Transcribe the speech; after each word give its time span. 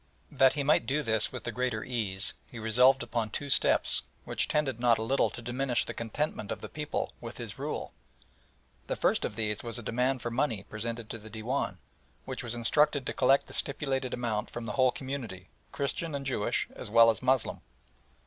That 0.31 0.53
he 0.53 0.63
might 0.63 0.87
do 0.87 1.03
this 1.03 1.31
with 1.31 1.43
the 1.43 1.51
greater 1.51 1.83
ease 1.83 2.33
he 2.47 2.57
resolved 2.57 3.03
upon 3.03 3.29
two 3.29 3.51
steps, 3.51 4.01
which 4.25 4.47
tended 4.47 4.79
not 4.79 4.97
a 4.97 5.03
little 5.03 5.29
to 5.29 5.43
diminish 5.43 5.85
the 5.85 5.93
contentment 5.93 6.51
of 6.51 6.61
the 6.61 6.69
people 6.69 7.13
with 7.21 7.37
his 7.37 7.59
rule. 7.59 7.93
The 8.87 8.95
first 8.95 9.23
of 9.25 9.35
these 9.35 9.61
was 9.61 9.77
a 9.77 9.83
demand 9.83 10.23
for 10.23 10.31
money 10.31 10.63
presented 10.63 11.07
to 11.11 11.19
the 11.19 11.29
Dewan, 11.29 11.77
which 12.25 12.43
was 12.43 12.55
instructed 12.55 13.05
to 13.05 13.13
collect 13.13 13.45
the 13.45 13.53
stipulated 13.53 14.11
amount 14.11 14.49
from 14.49 14.65
the 14.65 14.71
whole 14.71 14.89
community, 14.91 15.49
Christian 15.71 16.15
and 16.15 16.25
Jewish 16.25 16.67
as 16.75 16.89
well 16.89 17.11
as 17.11 17.21
Moslem. 17.21 17.61